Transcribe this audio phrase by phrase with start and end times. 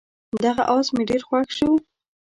[0.45, 1.69] دغه اس مې ډېر خوښ شو.